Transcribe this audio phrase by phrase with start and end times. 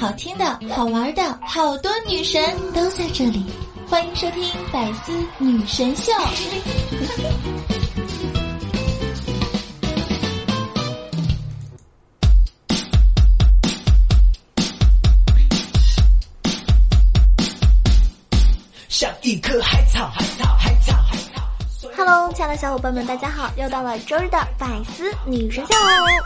[0.00, 3.44] 好听的、好玩的，好多女神都在这里，
[3.86, 4.42] 欢迎收听
[4.72, 6.10] 《百思女神秀》。
[18.88, 20.79] 像一棵海草，海草，海草，
[22.02, 23.50] Hello，亲爱的小伙伴们，大家好！
[23.56, 25.74] 又到了周日的百思女神秀，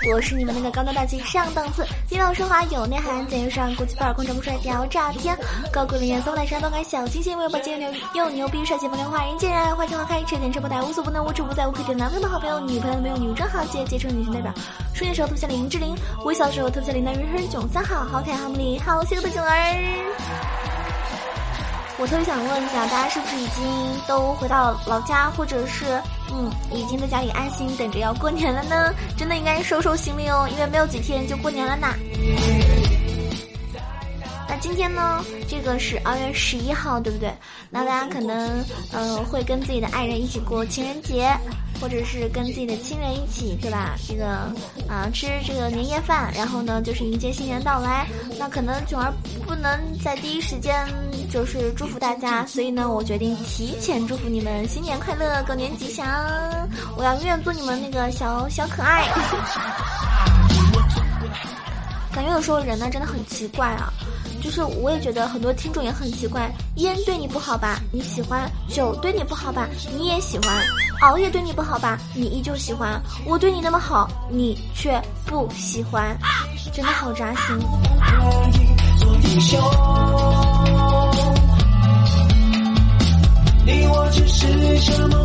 [0.08, 5.36] 我是你们那个高端大气上档次、低调奢华有内涵、简约时尚、国际范儿、空中不帅、屌炸天、
[5.72, 14.54] 高贵冷艳、松奶山动感小清新、温柔又牛又牛逼、帅气风流花人见人爱、花见花开、车见车爆胎、无所不能、无处不在、无可替代男朋友的、好朋友、女朋友的、没有女装豪杰、杰出女性代表。
[14.94, 15.92] 睡的时候特像林志玲，
[16.24, 20.63] 微笑的时候特像林黛玉，人囧三好，好可爱好美丽，好邪恶的囧儿。
[22.04, 23.64] 我特别想问一下，大家是不是已经
[24.06, 25.86] 都回到老家，或者是
[26.30, 28.92] 嗯，已经在家里安心等着要过年了呢？
[29.16, 31.88] 真的应该收收行李哦，因为没有几天就过年了呢。
[34.46, 37.32] 那今天呢，这个是二月十一号，对不对？
[37.70, 41.34] 那大家可能嗯会跟自己的爱人一起过情人节。
[41.84, 43.94] 或者是跟自己的亲人一起，对吧？
[44.08, 44.50] 这个
[44.88, 48.06] 啊，吃这个年夜饭，然后呢，就是迎接新年到来。
[48.38, 49.12] 那可能囧儿
[49.46, 50.88] 不能在第一时间
[51.30, 56.06] 就是祝福大家，所以呢，我决定提前祝福你们新年快乐，狗年吉祥。
[56.96, 59.04] 我要永远做你们那个小小可爱。
[62.14, 63.92] 感觉有时候人呢真的很奇怪啊。
[64.44, 67.80] 就是我也觉得很多听众也很奇怪，烟对你不好吧？
[67.90, 69.66] 你喜欢酒对你不好吧？
[69.96, 70.62] 你也喜欢
[71.00, 71.98] 熬夜对你不好吧？
[72.14, 76.14] 你依旧喜欢我对你那么好，你却不喜欢，
[76.74, 77.58] 真的好扎心。
[83.64, 84.46] 你我只是
[84.92, 85.18] 这么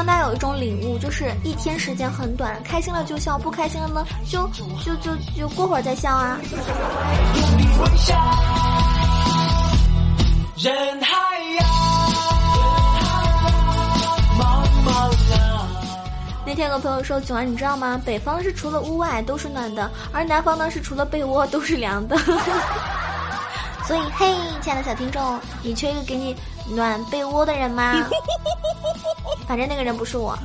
[0.00, 6.38] 希望大家有一种领悟，就是一天时间很短，开心了就笑，不开心了呢，就就就就过会儿再笑啊
[10.56, 11.66] 人海呀
[14.38, 15.10] 茫茫。
[16.46, 18.00] 那天有个朋友说：“九儿，你知道吗？
[18.02, 22.16] 北方是除了屋外都是暖的，而南方呢是除了被窝都是凉的。
[23.90, 26.36] 所以，嘿，亲爱的小听众，你缺一个给你
[26.76, 28.06] 暖被窝的人吗？”
[29.48, 30.38] 反正那个人不是我。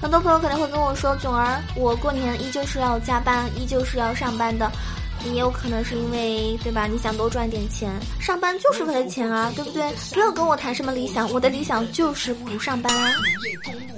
[0.00, 4.72] 很多朋友可能会跟我说：“囧儿，我过年依旧是要加班，依旧是要上班的。”
[5.32, 6.86] 也有可能是因为，对吧？
[6.86, 7.90] 你想多赚点钱，
[8.20, 9.92] 上班就是为了钱啊，对不对？
[10.12, 13.12] 不要跟我谈什么理想，我的理想就是不上班啊。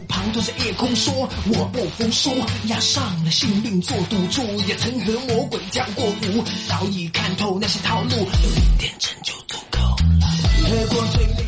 [0.09, 1.13] 旁坐着夜空说，
[1.49, 2.31] 我不服输，
[2.69, 11.44] 押上了性命做赌注，也曾和魔鬼跳过舞，早已看透那些套路，有一点成就足够了。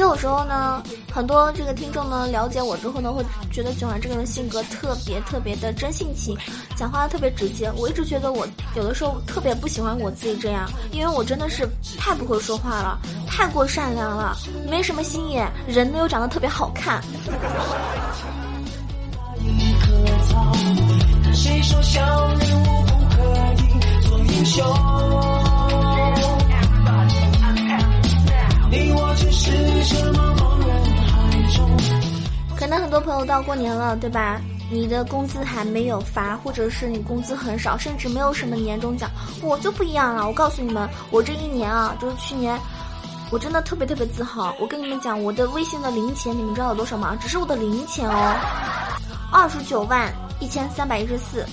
[0.00, 3.22] 有时候呢，很多这个听众呢了解我之后呢，会
[3.52, 6.36] 觉得囧儿这个人性格特别特别的真性情，
[6.74, 7.70] 讲话特别直接。
[7.76, 11.68] 我一直觉得我有的时候特别不喜欢我自己这样，因为我真的是
[11.98, 14.36] 太不会说话了，太过善良了，
[14.68, 17.02] 没什么心眼，人呢又长得特别好看。
[21.32, 22.00] 谁说小
[22.34, 23.22] 人物不可
[23.56, 25.39] 以做英雄？
[32.56, 34.40] 可能很多朋友到过年了，对吧？
[34.70, 39.10] 你的工资还没有发，或者是你工资很少，甚至没有什么年终奖。
[39.42, 42.56] 我就不一样了，我告诉你们，我这一年啊，就是去年，
[43.32, 44.54] 我真的特别特别自豪。
[44.60, 47.16] 我跟你们讲，我的微信的零钱，你们知道有多少吗？
[47.20, 48.36] 只是我的零钱哦，
[49.32, 51.44] 二十九万一千三百一十四。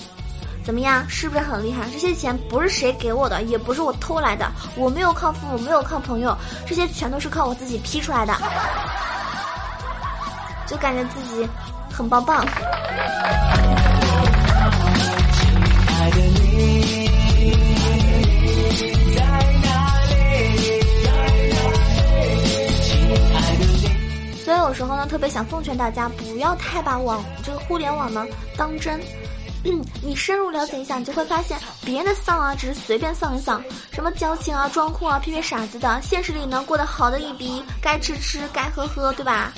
[0.68, 1.02] 怎么样？
[1.08, 1.88] 是不是很厉害？
[1.90, 6.36] 这些钱不是谁给我的，也不是我偷来的，我没有靠父母，没有靠朋友，
[6.66, 8.34] 这些全都是靠我自己 P 出来的，
[10.66, 11.48] 就感觉自己
[11.90, 12.46] 很棒棒。
[24.44, 29.00] 所以有时候呢，特别想奉劝大家，不要太把网这个互联网呢当真。
[29.64, 33.62] 嗯 你深入了解一下，你就会发现别人的丧啊，只是随便丧一丧，
[33.92, 39.52] 什么矫情啊、装酷啊、骗骗傻子的，现实里能过得好的一逼，该吃吃，该喝喝，对吧？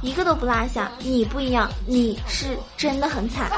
[0.00, 0.90] 一个都不落下。
[0.98, 3.50] 你不一样，你是真的很惨。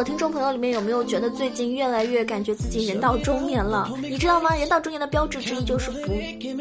[0.00, 3.86] 的听众朋友里面有没有觉得最近越来越感觉自己人到中年了？
[4.00, 4.54] 你知道吗？
[4.56, 6.06] 人到中年的标志之一就是不，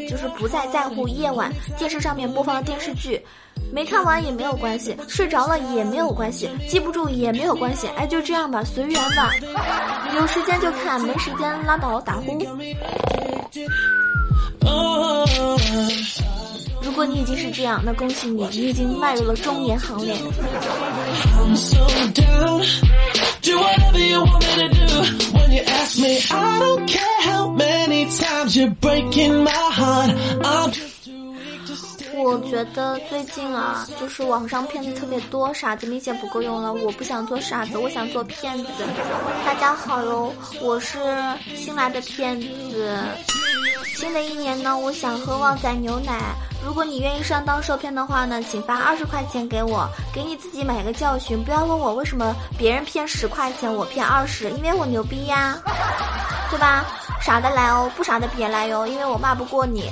[0.10, 3.26] 就是不再在乎夜晚电视上面播放的电视剧，
[3.72, 9.32] 没看完也没有关系，睡着了也没有关系，记不住也没有关系，哎，就这样吧，随缘吧，
[10.18, 12.38] 有时间就看，没时间拉倒，打呼。
[16.82, 20.16] 如果你已经是这样，那恭喜你，你已经迈入了中年行列。
[32.22, 36.74] 我觉得最近啊，就是网上骗子特别多，傻子明显不够用了。
[36.74, 38.66] 我不想做傻子，我想做骗子。
[39.46, 40.98] 大家好哟，我是
[41.56, 42.98] 新来的骗子。
[43.96, 46.36] 新的一年呢，我想喝旺仔牛奶。
[46.66, 51.44] 如果你愿意上当受骗的话呢，请发二十块钱给我，给你自己买个教训。
[51.44, 55.58] 不要问我为什么别人骗十块钱，我骗二十，因为我牛逼呀，
[56.50, 56.86] 对吧？
[57.22, 59.92] 傻的来哦，不傻的别来哟，因为我骂不过你。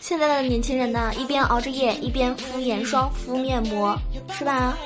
[0.00, 3.96] 现在的年轻人呢，一边熬着夜，一边敷眼霜、敷面膜，
[4.36, 4.76] 是吧？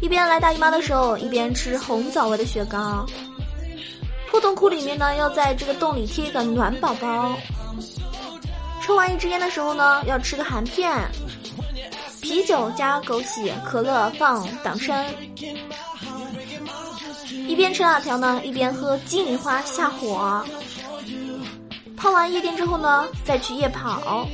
[0.00, 3.04] 一边来大姨妈的时候，一边吃红枣味的雪糕。
[4.30, 7.36] 破洞裤里面呢，要在这个洞里贴一个暖宝宝。
[8.82, 10.92] 抽完一支烟的时候呢，要吃个含片。
[12.20, 15.06] 啤酒加枸杞，可乐放党参。
[17.46, 20.44] 一边吃辣条呢，一边喝金银花下火。
[21.96, 24.28] 泡完夜店之后呢，再去夜跑，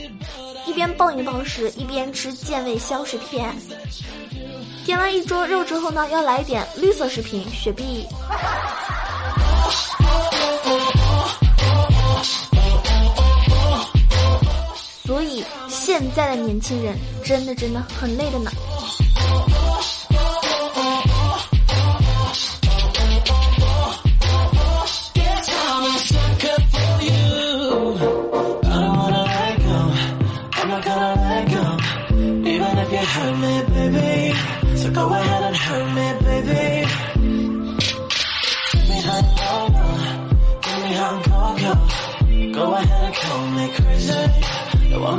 [0.67, 3.55] 一边暴饮暴食，一边吃健胃消食片。
[4.85, 8.07] 点完一桌肉之后呢，要来一点绿色食品，雪碧。
[15.07, 18.51] 所以现在的年轻人真的真的很累的呢。
[45.05, 45.11] 喜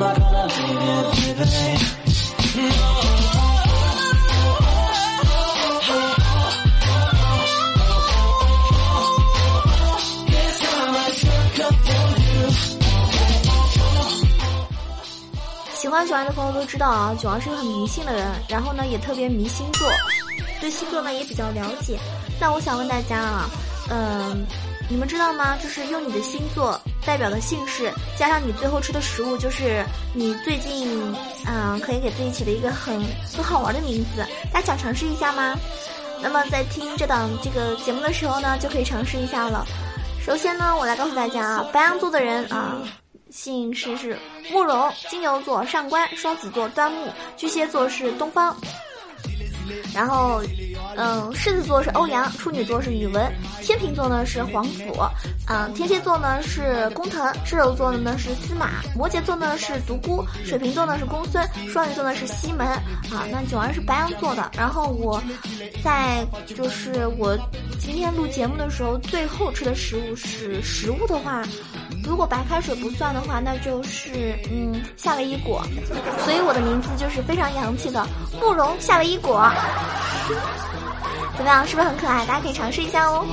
[15.88, 19.88] 欢九儿的朋友都知道啊，九儿是个很迷信的人，然后呢也特别迷星座，
[20.60, 22.00] 对星座呢也比较了解。
[22.40, 23.48] 那我想问大家啊，
[23.92, 24.48] 嗯。
[24.88, 25.58] 你们知道吗？
[25.58, 30.90] 就是用你的星座代表的姓氏，加上你最后吃的食物，就是你最近
[31.46, 33.00] 嗯可以给自己起的一个很
[33.36, 34.26] 很好玩的名字。
[34.52, 35.56] 大家想尝试一下吗？
[36.22, 39.66] 那么在听这档这个节目的时候呢，就可以尝试一下了。
[40.20, 42.82] 首先呢，我来告诉大家啊，白羊座的人啊，
[43.30, 44.18] 姓氏是
[44.52, 48.56] 慕容；金牛座上官；双子座端木；巨蟹座是东方。
[49.94, 50.42] 然后，
[50.98, 53.32] 嗯，狮子座是欧阳，处女座是宇文，
[53.62, 54.96] 天秤座呢是黄甫，
[55.48, 62.68] 嗯，天蝎座呢是工藤，射手座的呢是司马，摩羯座呢是独孤，水瓶座呢是公孙，双鱼座呢是西门。
[63.12, 64.52] 啊，那九儿是白羊座的。
[64.58, 65.22] 然后我
[65.84, 67.38] 在就是我
[67.80, 71.44] 今天录节目的时候，最后吃的食物是食物的话。
[72.04, 75.64] 如果白开水不算的话，那就是嗯夏威夷果，
[76.24, 78.06] 所以我的名字就是非常洋气的
[78.40, 79.52] 慕容夏威夷果。
[81.38, 82.26] 怎么样，是不是很可爱？
[82.26, 83.26] 大家可以尝试一下哦。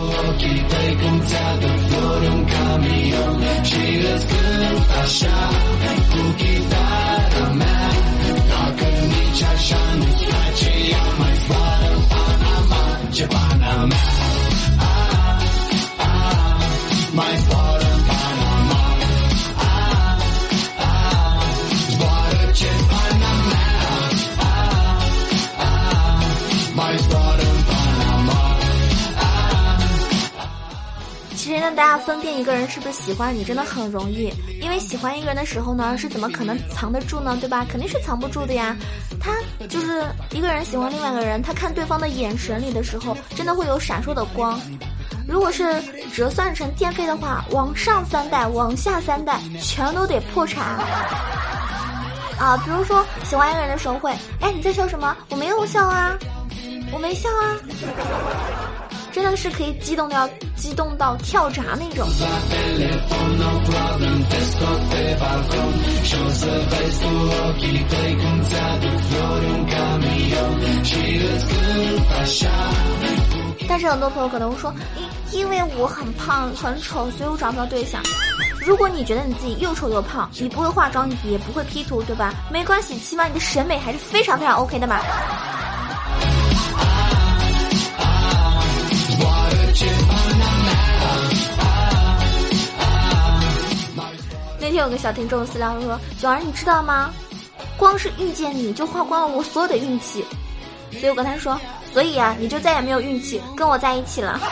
[31.42, 34.32] 其实呢大家分辨一个人是不是喜欢你，真的很容易。
[34.61, 37.37] 因为喜欢一个人的时候呢，是怎么可能藏得住呢？
[37.40, 37.66] 对吧？
[37.68, 38.76] 肯定是藏不住的呀。
[39.20, 39.32] 他
[39.66, 44.56] 就是一个人喜欢另外一个人，他看对方的眼神里的时候，真的会有闪烁的光。
[45.26, 45.82] 如果是
[46.14, 50.64] 折算成电费的话，往上三代，往下三代，全都得破产。
[52.38, 55.16] 啊，比如说喜欢一个人的时候会，哎，你在笑什么？
[55.28, 56.16] 我没有笑啊，
[56.92, 57.58] 我没笑啊。
[59.12, 62.09] 真的是可以激动到激动到跳闸那种。
[73.69, 74.73] 但是很多朋友可能会说，
[75.31, 78.02] 因因为我很胖很丑，所以我找不到对象。
[78.66, 82.33] 如果你觉得你自己又丑又胖，你不会化妆也不会 P 图，对吧？
[82.50, 85.00] 没关系，起码你的审美还是非常非常 OK 的嘛。
[94.73, 97.12] 天有个小听众私聊说：“九儿，你知道吗？
[97.76, 100.25] 光是遇见你就花光了我所有的运气。”
[100.99, 101.61] 所以我跟他说
[101.93, 104.41] ：“所以啊，你就再也没有运气跟我在一起了。”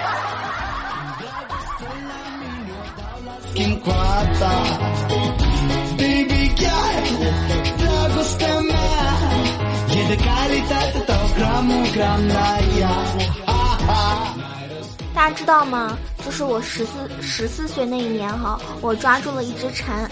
[15.21, 15.99] 大家知道吗？
[16.25, 20.11] 就是我十四十四岁那一年哈，我抓住了一只蝉，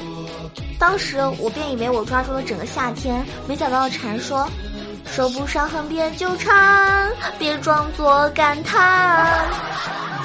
[0.78, 4.46] 当时我便以为我抓住了整个夏天，没想到蝉说
[5.10, 9.48] ：“手不伤痕别纠缠，别装作感叹。”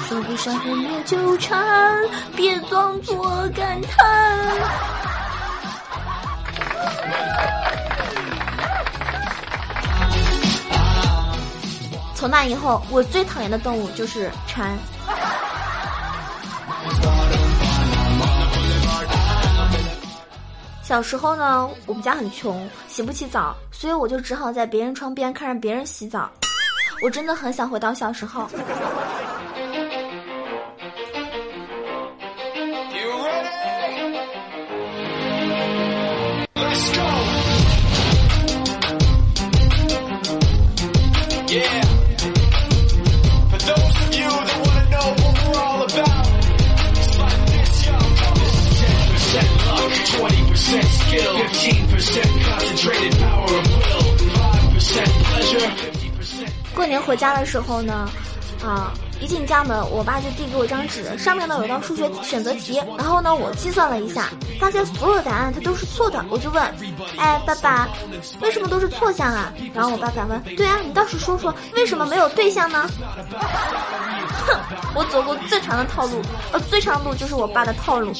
[0.06, 1.98] 手不伤痕别纠缠，
[2.36, 3.24] 别装作
[3.56, 5.13] 感叹。
[12.24, 14.74] 从那以后，我最讨厌的动物就是蝉。
[20.82, 26.30] 小时候呢，我们家很穷，洗不起澡，所以我就只好在别人窗边看着别人洗澡。
[27.02, 28.48] 我真的很想回到小时候。
[56.84, 58.06] 过年回家的时候呢，
[58.62, 64.28] 啊，一进家门，我爸就递给我一张纸，上面呢有道数学选择题，然后呢我计算了一下，
[64.60, 66.62] 发现所有答案它都是错的，我就问，
[67.16, 67.88] 哎，爸爸，
[68.42, 69.50] 为什么都是错项啊？
[69.72, 72.86] 然后我爸反问，对啊，你倒是说说为什么没有对象呢？
[74.46, 74.60] 哼，
[74.94, 76.20] 我走过最长的套路，
[76.52, 78.12] 呃，最长的路就是我爸的套路。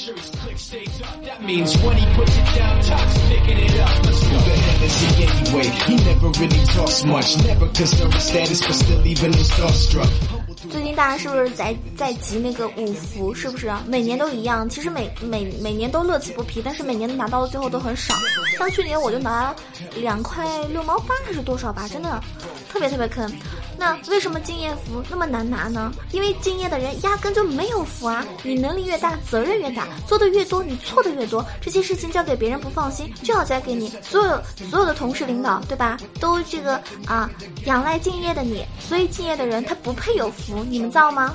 [10.69, 13.33] 最近大家是不是在在集那个五福？
[13.33, 14.69] 是不是每年都一样？
[14.69, 18.17] 其实每每每年都乐此不疲，但是每年拿到的最后都很少。
[18.59, 19.57] 像去年我就拿了
[19.97, 22.21] 两块六毛八还是多少吧，真的
[22.69, 23.31] 特别特别坑。
[23.77, 25.93] 那为什么敬业福那么难拿呢？
[26.13, 28.25] 因为敬业的人压根就没有福啊！
[28.43, 31.45] 你能力越大，责任越大，做的越多，你错的越多。
[31.61, 33.93] 这些事情交给别人不放心，就要交给你。
[34.03, 34.41] 所有
[34.71, 35.99] 所有的同事领导，对吧？
[36.21, 37.29] 都这个啊，
[37.67, 41.35] 仰赖敬业的你，所以敬业的人他不配有福，你们造吗？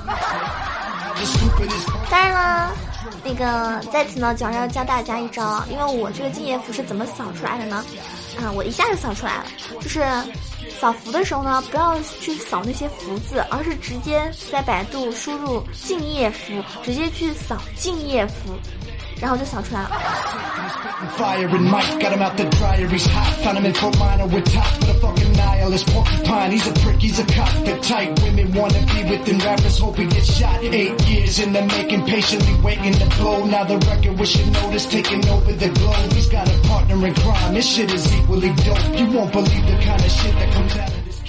[2.10, 2.72] 当然了，
[3.22, 7.84] 那个在此呢，儿要教大家一招，因为我这个敬业福是怎么扫出来的呢？
[8.40, 9.44] 啊，我一下就扫出来了，
[9.80, 10.00] 就是
[10.80, 18.54] 扫福的时候呢，不要去扫那些福字，而是直接在百度输入“敬业福”，直接去扫“敬业福”。
[19.20, 19.90] 然后就扫出来了。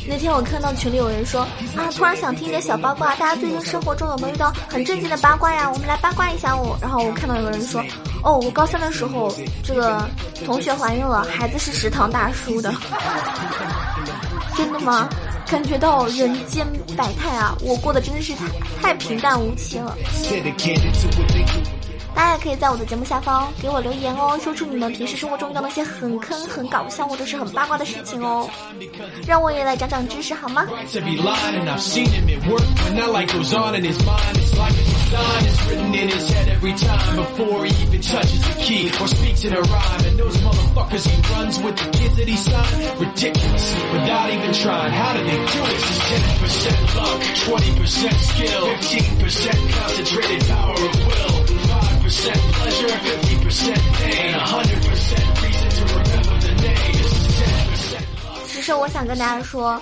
[0.08, 1.42] 那天我看到群里有人说
[1.76, 5.70] 啊，突然想听点小八卦，大家最近生活中有没有遇到很震惊的八卦呀？
[5.72, 6.78] 我们来八卦一下我。
[6.82, 7.82] 然后我看到有个人说，
[8.24, 9.34] 哦，我高三的时候，
[9.64, 10.10] 这个
[10.46, 12.74] 同学怀孕了，孩子是食堂大叔的。
[14.56, 15.10] 真的吗？
[15.48, 16.66] 感觉到人间
[16.96, 17.54] 百态啊！
[17.62, 18.48] 我过得真的是太
[18.82, 19.98] 太平淡无奇了。
[22.14, 28.50] 大家也可以在我的节目下方给我留言哦，说出你们平时生活中遇到那些很坑、很搞笑或者是很八卦的事情哦，
[29.28, 30.66] 让我也来长长知识好吗？
[58.49, 59.81] 其实我想跟大家说，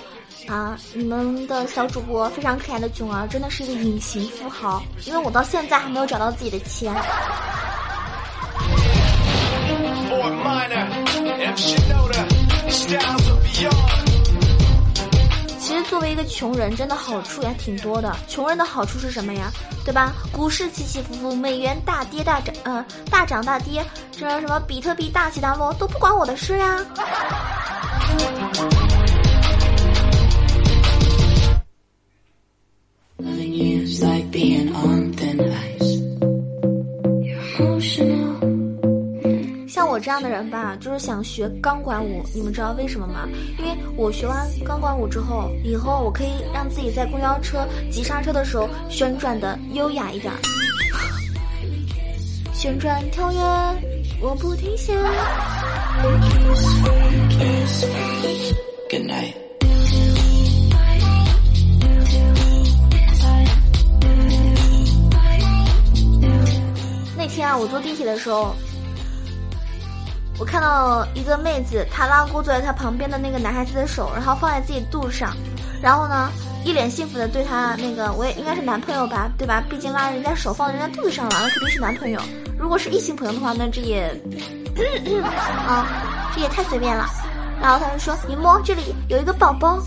[0.50, 6.92] 啊，你们的小主播非常可爱的囧儿，真的是一个隐形富豪，因为我到现在还没有找到自己的钱。
[15.60, 18.12] 其实作为一个穷人，真的好处也挺多的。
[18.26, 19.52] 穷人的好处是什么呀？
[19.84, 20.12] 对吧？
[20.32, 26.84] 股市起起伏伏，美元大跌大涨，呃，大涨大跌，这什么比特币大起大落都不关我的事呀。
[39.68, 42.22] 像我这样的人吧，就是想学钢管舞。
[42.34, 43.28] 你们知道为什么吗？
[43.58, 50.32] 因为我学完钢管舞之后，以后我可以让自己在公交车急刹车的时候旋转的优雅一点。
[52.52, 53.38] 旋转跳跃，
[54.20, 54.94] 我不停歇。
[58.90, 59.39] Good night.
[67.30, 68.54] 天啊，我坐地铁的时候，
[70.38, 75.34] 我看到一个妹子，她拉过坐在她旁边的那个男孩子的手，然后放在自己肚子上，
[75.80, 76.30] 然后呢，
[76.64, 79.62] 一脸幸福的对他那个，我也应该是男朋友吧，对吧？
[79.70, 82.20] 毕竟拉人家手放在人家肚子上了，那肯定是男朋友。
[82.58, 84.04] 如果是异性朋友的话，那这也
[85.66, 85.86] 啊，
[86.34, 87.06] 这也太随便了。
[87.60, 89.78] 然后他就说：“你摸这里有一个宝宝。”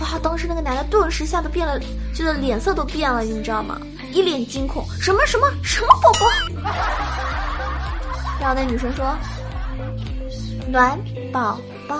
[0.00, 0.18] 哇！
[0.20, 1.78] 当时那个男的顿时吓得变了，
[2.12, 3.78] 就是脸色都变了，你知道吗？
[4.12, 6.26] 一脸惊恐，什么什么什么宝宝？
[8.40, 9.16] 然后那女生说
[10.68, 10.98] ：“暖
[11.32, 11.96] 宝宝。”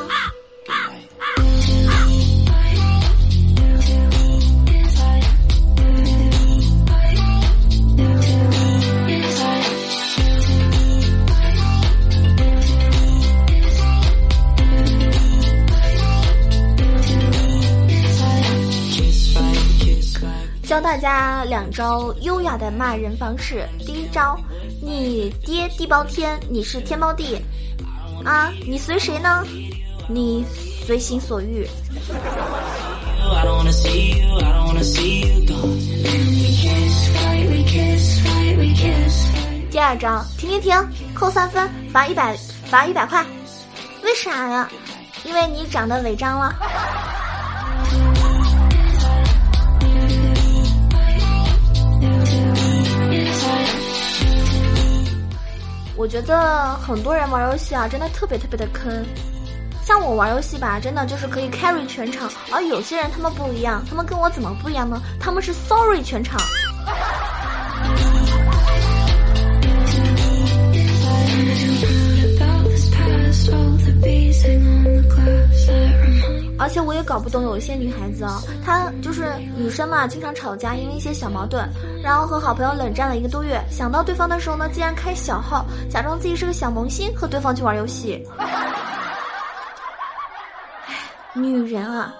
[20.72, 23.68] 教大家两招优雅的骂人方式。
[23.80, 24.40] 第一招，
[24.80, 27.38] 你爹地包天，你是天包地，
[28.24, 29.44] 啊，你随谁呢？
[30.08, 30.42] 你
[30.86, 31.68] 随心所欲。
[39.70, 43.22] 第二招，停停停，扣三分，罚一百，罚一百块。
[44.02, 44.70] 为啥呀？
[45.26, 46.50] 因为你长得违章了。
[56.02, 59.06] 我觉得很多人玩游戏啊，真的特别特别的坑。
[59.84, 65.00] 像我玩游戏吧，真的就是可以 carry 全场，而有些人他们不一样，他们跟我怎么不一样呢？
[65.20, 66.40] 他们是 sorry 全场。
[76.62, 81.68] 而且我也搞不懂，有一些女孩子啊，她就是女生嘛，经常吵架，因为一些小矛盾，
[82.00, 88.24] 然后和好朋友冷战了一个多月，想到对方的时候呢，竟然开小号，假装自己是个小萌新，和对方去玩游戏。
[91.34, 92.14] 女人啊！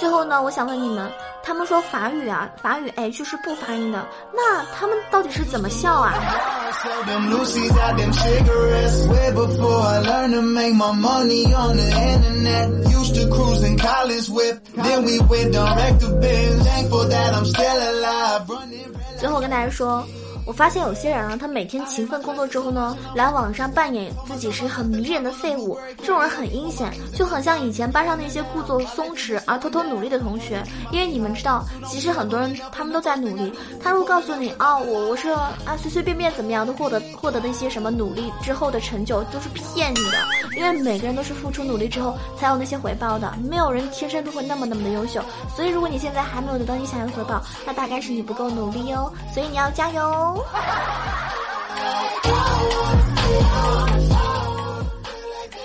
[0.00, 1.08] 最后呢，我想问你们。
[1.44, 6.14] 他们说法语啊，法语 H 是不发音的，那他们到底是怎么笑啊？
[19.18, 20.04] 最后跟大家说。
[20.44, 30.62] 我发现有些人啊，他每天勤奋工作之后呢，来网上扮演自己是很迷人的废物，这种人很阴险，就很像以前班上那些故作松弛而偷偷努力的同学。
[30.90, 33.52] 因为你们知道，其实很多人他们都在努力。
[33.80, 40.18] 他如果告诉你啊，我我是啊随随便便怎么样都获得获得的一些什么努力之后的成就，都是骗你的。
[40.56, 45.22] 因为每个人都是付出努力之后才有那些回报的，没有人天生都会那么那么的优秀。
[45.54, 49.12] 所以如果你现在还没有得到你想要的回报，那大概是你不够努力哦。
[49.32, 50.31] 所以你要加油哦。
[50.34, 50.62] oh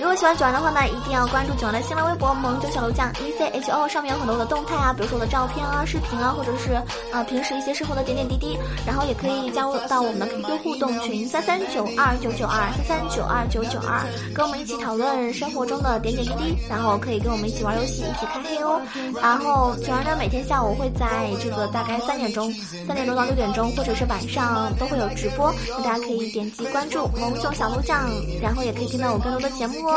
[0.08, 8.58] 如果喜欢九儿的话呢，一定要关注九儿的新浪微博“萌九小楼酱 E C H O”，上面有很多的动态啊，比如说我的照片啊、视频啊，或者是呃平时一些生活的点点滴滴。
[8.86, 14.00] 然后也可以加入到我们的 QQ 互动群三三九二九九二三三九二九九二，
[14.34, 16.56] 跟我们一起讨论生活中的点点滴滴。
[16.70, 18.80] 然后可以跟我们一起玩游戏，一起开黑哦。
[19.22, 22.50] 然后九儿呢，每天下午会在这个大概三点钟、
[22.88, 28.10] 三点钟到六点钟，或者是晚上都会有直播，大家可以点击关注“萌九小楼酱”，
[28.42, 29.86] 然后也可以听到我更多的节目。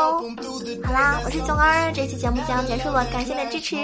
[0.83, 3.75] 好啦，我是囧儿，这期节目将结束了，感谢你的支持。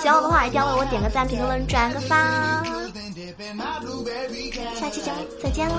[0.00, 2.62] 喜欢我的话，一定要为我点个赞、评论、转个发。
[4.74, 5.74] 下期节目再见喽，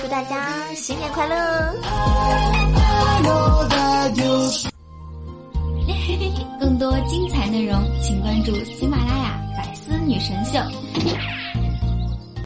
[0.00, 1.74] 祝大家新年快乐！
[6.60, 10.58] 更多精彩内容，请关注喜马拉雅《百思女神秀》。